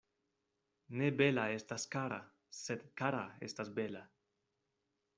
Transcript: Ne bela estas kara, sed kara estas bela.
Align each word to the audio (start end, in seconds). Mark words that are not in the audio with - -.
Ne 1.01 1.09
bela 1.19 1.43
estas 1.59 1.87
kara, 1.97 2.19
sed 2.63 2.89
kara 3.03 3.23
estas 3.51 3.73
bela. 3.81 4.07